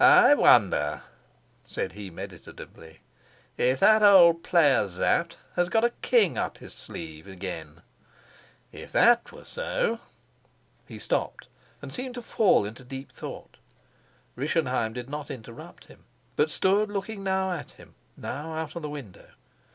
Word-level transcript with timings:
"I 0.00 0.32
wonder," 0.32 1.02
said 1.66 1.92
he 1.92 2.08
meditatively, 2.08 3.00
"if 3.58 3.80
that 3.80 4.02
old 4.02 4.42
player 4.42 4.88
Sapt 4.88 5.36
has 5.54 5.68
got 5.68 5.84
a 5.84 5.90
king 6.00 6.38
up 6.38 6.56
his 6.56 6.72
sleeve 6.72 7.26
again! 7.26 7.82
If 8.72 8.90
that 8.92 9.32
were 9.32 9.44
so" 9.44 10.00
He 10.88 10.98
stopped 10.98 11.48
and 11.82 11.92
seemed 11.92 12.14
to 12.14 12.22
fall 12.22 12.64
into 12.64 12.84
deep 12.84 13.12
thought. 13.12 13.58
Rischenheim 14.34 14.94
did 14.94 15.10
not 15.10 15.30
interrupt 15.30 15.88
him, 15.88 16.06
but 16.36 16.48
stood 16.50 16.88
looking 16.88 17.22
now 17.22 17.52
at 17.52 17.72
him, 17.72 17.96
now 18.16 18.54
out 18.54 18.76
of 18.76 18.80
the 18.80 18.88
window. 18.88 19.28